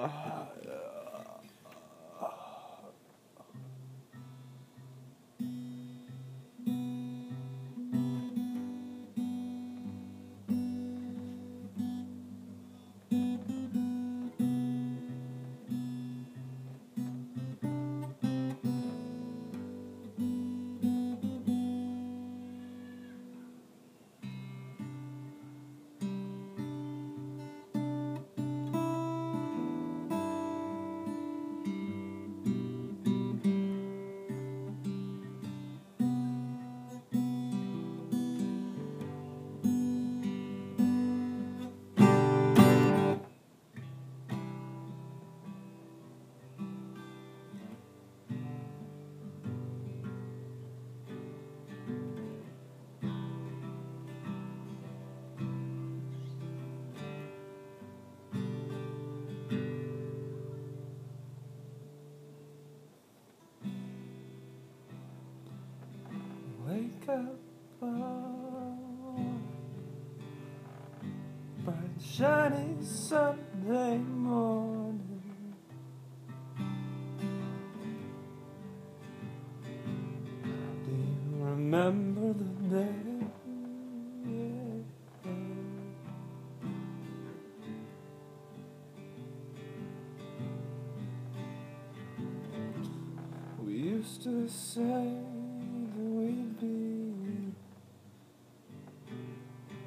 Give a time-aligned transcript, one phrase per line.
[0.00, 0.39] Wake
[72.40, 75.22] shiny Sunday morning.
[80.84, 83.10] Do you remember the day?
[93.62, 95.18] We used to say
[95.94, 97.52] that we'd be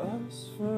[0.00, 0.77] us forever.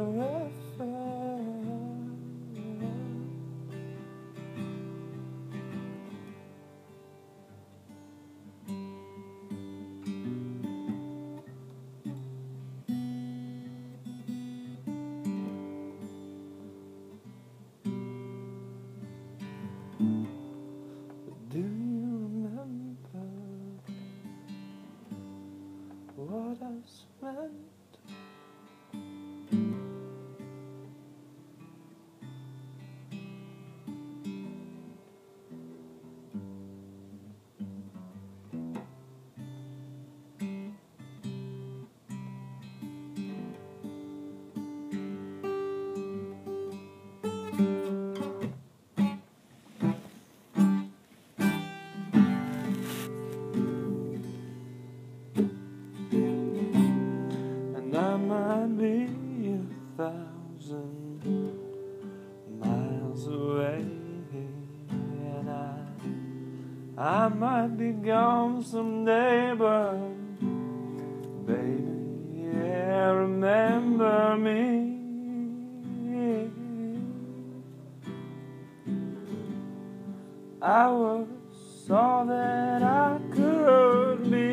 [64.33, 69.97] And I, I might be gone someday, but
[71.47, 71.91] baby,
[72.35, 74.91] yeah, remember me.
[80.63, 81.27] I was
[81.91, 84.50] all that I could be.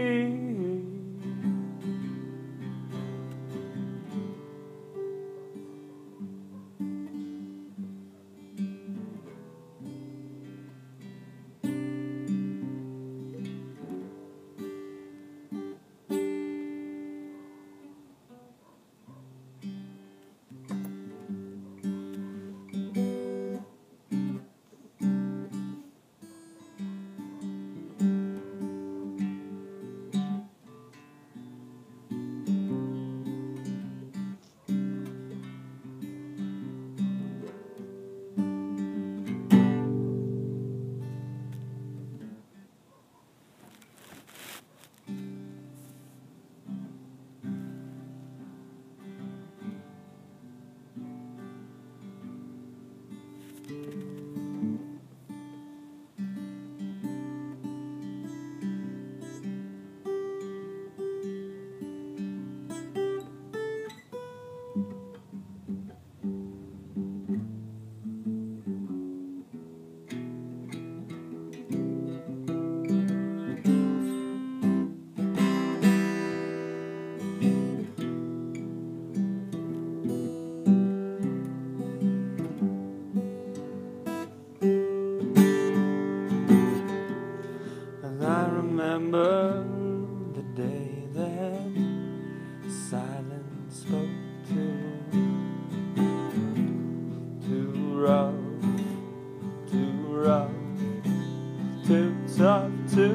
[102.38, 103.07] Tough to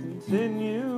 [0.00, 0.93] continue.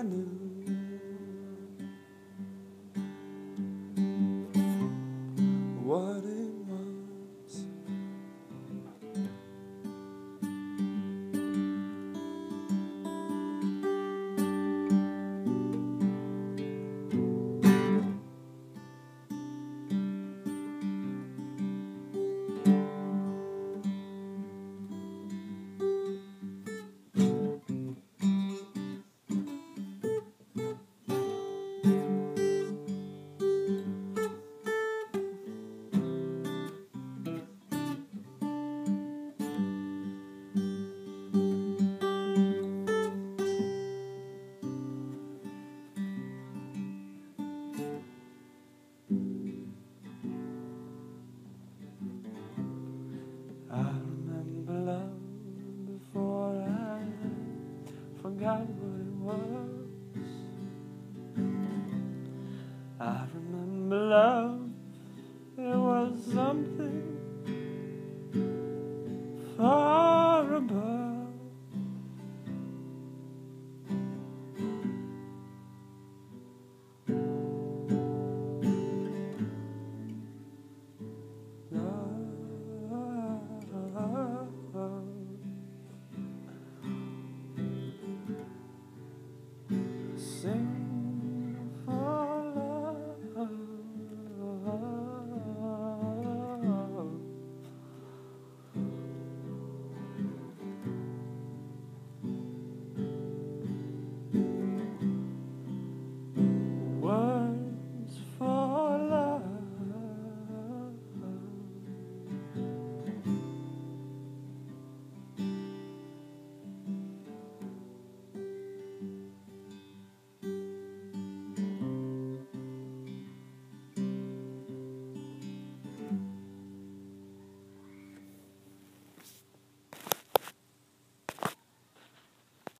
[0.00, 0.49] I knew.
[58.40, 58.60] forgot
[59.20, 59.69] what it was.